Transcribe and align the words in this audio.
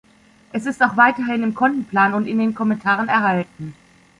Es 0.51 0.65
ist 0.65 0.81
auch 0.81 0.97
weiterhin 0.97 1.43
im 1.43 1.53
Kontenplan 1.53 2.15
und 2.15 2.25
in 2.25 2.39
den 2.39 2.55
Kommentaren 2.55 3.07
erhalten. 3.07 3.75